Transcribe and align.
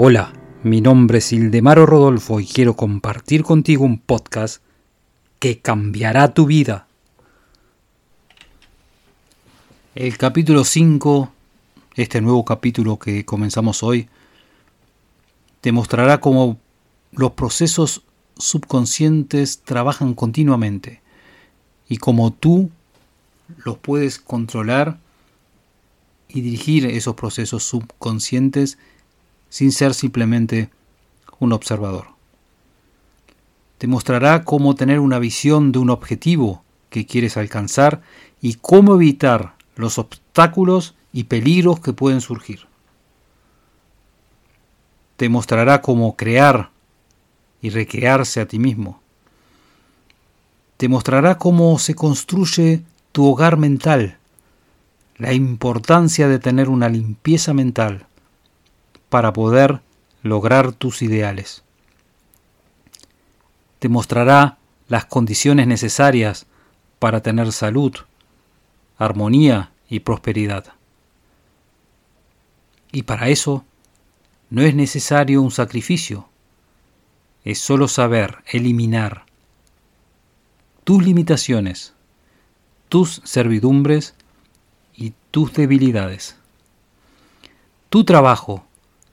Hola, 0.00 0.32
mi 0.62 0.80
nombre 0.80 1.18
es 1.18 1.32
Ildemaro 1.32 1.84
Rodolfo 1.84 2.38
y 2.38 2.46
quiero 2.46 2.76
compartir 2.76 3.42
contigo 3.42 3.84
un 3.84 3.98
podcast 3.98 4.62
que 5.40 5.58
cambiará 5.58 6.34
tu 6.34 6.46
vida. 6.46 6.86
El 9.96 10.16
capítulo 10.16 10.62
5, 10.62 11.32
este 11.96 12.20
nuevo 12.20 12.44
capítulo 12.44 12.96
que 13.00 13.24
comenzamos 13.24 13.82
hoy, 13.82 14.08
te 15.62 15.72
mostrará 15.72 16.20
cómo 16.20 16.60
los 17.10 17.32
procesos 17.32 18.04
subconscientes 18.36 19.62
trabajan 19.62 20.14
continuamente 20.14 21.02
y 21.88 21.96
cómo 21.96 22.32
tú 22.32 22.70
los 23.64 23.78
puedes 23.78 24.20
controlar 24.20 25.00
y 26.28 26.42
dirigir 26.42 26.86
esos 26.86 27.16
procesos 27.16 27.64
subconscientes 27.64 28.78
sin 29.48 29.72
ser 29.72 29.94
simplemente 29.94 30.70
un 31.38 31.52
observador. 31.52 32.08
Te 33.78 33.86
mostrará 33.86 34.44
cómo 34.44 34.74
tener 34.74 34.98
una 34.98 35.18
visión 35.18 35.70
de 35.70 35.78
un 35.78 35.90
objetivo 35.90 36.64
que 36.90 37.06
quieres 37.06 37.36
alcanzar 37.36 38.02
y 38.40 38.54
cómo 38.54 38.94
evitar 38.94 39.54
los 39.76 39.98
obstáculos 39.98 40.94
y 41.12 41.24
peligros 41.24 41.80
que 41.80 41.92
pueden 41.92 42.20
surgir. 42.20 42.66
Te 45.16 45.28
mostrará 45.28 45.80
cómo 45.80 46.16
crear 46.16 46.70
y 47.62 47.70
recrearse 47.70 48.40
a 48.40 48.46
ti 48.46 48.58
mismo. 48.58 49.00
Te 50.76 50.88
mostrará 50.88 51.38
cómo 51.38 51.78
se 51.78 51.94
construye 51.94 52.82
tu 53.12 53.26
hogar 53.26 53.56
mental, 53.56 54.16
la 55.16 55.32
importancia 55.32 56.28
de 56.28 56.38
tener 56.38 56.68
una 56.68 56.88
limpieza 56.88 57.52
mental 57.52 58.07
para 59.08 59.32
poder 59.32 59.80
lograr 60.22 60.72
tus 60.72 61.02
ideales. 61.02 61.62
Te 63.78 63.88
mostrará 63.88 64.58
las 64.88 65.04
condiciones 65.04 65.66
necesarias 65.66 66.46
para 66.98 67.22
tener 67.22 67.52
salud, 67.52 67.94
armonía 68.96 69.72
y 69.88 70.00
prosperidad. 70.00 70.64
Y 72.90 73.02
para 73.02 73.28
eso 73.28 73.64
no 74.50 74.62
es 74.62 74.74
necesario 74.74 75.42
un 75.42 75.50
sacrificio, 75.50 76.28
es 77.44 77.58
solo 77.58 77.86
saber 77.86 78.38
eliminar 78.46 79.24
tus 80.84 81.04
limitaciones, 81.04 81.92
tus 82.88 83.20
servidumbres 83.24 84.14
y 84.94 85.12
tus 85.30 85.52
debilidades. 85.52 86.36
Tu 87.90 88.04
trabajo 88.04 88.64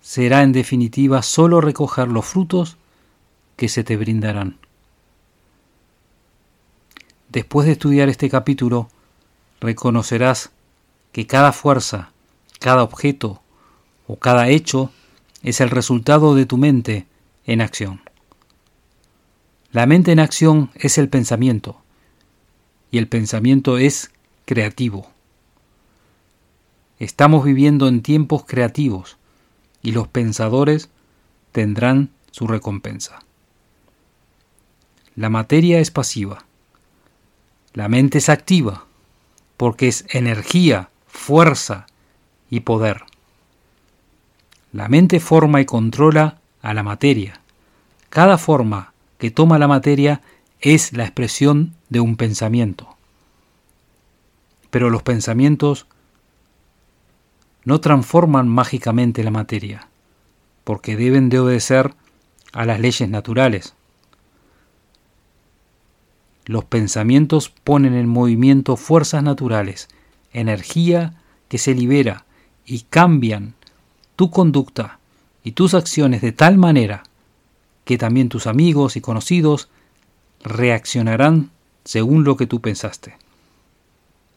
será 0.00 0.42
en 0.42 0.52
definitiva 0.52 1.22
solo 1.22 1.60
recoger 1.60 2.08
los 2.08 2.26
frutos 2.26 2.76
que 3.56 3.68
se 3.68 3.84
te 3.84 3.96
brindarán. 3.96 4.58
Después 7.28 7.66
de 7.66 7.72
estudiar 7.72 8.08
este 8.08 8.28
capítulo, 8.28 8.88
reconocerás 9.60 10.50
que 11.12 11.26
cada 11.26 11.52
fuerza, 11.52 12.12
cada 12.58 12.82
objeto 12.82 13.42
o 14.06 14.16
cada 14.16 14.48
hecho 14.48 14.90
es 15.42 15.60
el 15.60 15.70
resultado 15.70 16.34
de 16.34 16.46
tu 16.46 16.56
mente 16.56 17.06
en 17.44 17.60
acción. 17.60 18.00
La 19.72 19.86
mente 19.86 20.10
en 20.10 20.18
acción 20.18 20.70
es 20.74 20.98
el 20.98 21.08
pensamiento 21.08 21.80
y 22.90 22.98
el 22.98 23.06
pensamiento 23.06 23.78
es 23.78 24.10
creativo. 24.44 25.08
Estamos 26.98 27.44
viviendo 27.44 27.86
en 27.86 28.02
tiempos 28.02 28.44
creativos 28.44 29.16
y 29.82 29.92
los 29.92 30.08
pensadores 30.08 30.90
tendrán 31.52 32.10
su 32.30 32.46
recompensa. 32.46 33.20
La 35.16 35.28
materia 35.28 35.80
es 35.80 35.90
pasiva. 35.90 36.44
La 37.72 37.88
mente 37.88 38.18
es 38.18 38.28
activa 38.28 38.86
porque 39.56 39.88
es 39.88 40.06
energía, 40.08 40.88
fuerza 41.06 41.86
y 42.48 42.60
poder. 42.60 43.02
La 44.72 44.88
mente 44.88 45.20
forma 45.20 45.60
y 45.60 45.66
controla 45.66 46.38
a 46.62 46.72
la 46.72 46.82
materia. 46.82 47.40
Cada 48.08 48.38
forma 48.38 48.92
que 49.18 49.30
toma 49.30 49.58
la 49.58 49.68
materia 49.68 50.22
es 50.60 50.92
la 50.92 51.04
expresión 51.04 51.74
de 51.90 52.00
un 52.00 52.16
pensamiento. 52.16 52.96
Pero 54.70 54.88
los 54.88 55.02
pensamientos 55.02 55.86
no 57.70 57.80
transforman 57.80 58.48
mágicamente 58.48 59.22
la 59.22 59.30
materia, 59.30 59.86
porque 60.64 60.96
deben 60.96 61.28
de 61.28 61.38
obedecer 61.38 61.94
a 62.52 62.64
las 62.64 62.80
leyes 62.80 63.08
naturales. 63.08 63.76
Los 66.46 66.64
pensamientos 66.64 67.48
ponen 67.48 67.94
en 67.94 68.08
movimiento 68.08 68.76
fuerzas 68.76 69.22
naturales, 69.22 69.86
energía 70.32 71.22
que 71.46 71.58
se 71.58 71.76
libera 71.76 72.24
y 72.66 72.80
cambian 72.90 73.54
tu 74.16 74.32
conducta 74.32 74.98
y 75.44 75.52
tus 75.52 75.74
acciones 75.74 76.22
de 76.22 76.32
tal 76.32 76.58
manera 76.58 77.04
que 77.84 77.98
también 77.98 78.28
tus 78.28 78.48
amigos 78.48 78.96
y 78.96 79.00
conocidos 79.00 79.68
reaccionarán 80.42 81.52
según 81.84 82.24
lo 82.24 82.36
que 82.36 82.48
tú 82.48 82.60
pensaste. 82.60 83.14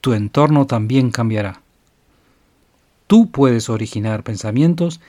Tu 0.01 0.13
entorno 0.13 0.67
también 0.67 1.09
cambiará. 1.09 1.62
Tú 3.07 3.29
puedes 3.29 3.69
originar 3.69 4.23
pensamientos 4.23 5.01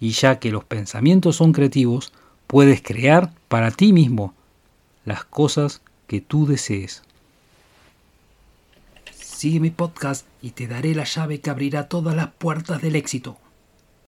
y 0.00 0.10
ya 0.10 0.38
que 0.38 0.50
los 0.50 0.64
pensamientos 0.64 1.36
son 1.36 1.52
creativos, 1.52 2.12
puedes 2.46 2.82
crear 2.82 3.32
para 3.48 3.70
ti 3.70 3.92
mismo 3.92 4.34
las 5.04 5.24
cosas 5.24 5.80
que 6.06 6.20
tú 6.20 6.46
desees. 6.46 7.02
Sigue 9.12 9.60
mi 9.60 9.70
podcast 9.70 10.26
y 10.42 10.50
te 10.50 10.66
daré 10.66 10.94
la 10.94 11.04
llave 11.04 11.40
que 11.40 11.50
abrirá 11.50 11.88
todas 11.88 12.14
las 12.14 12.28
puertas 12.28 12.82
del 12.82 12.96
éxito. 12.96 13.38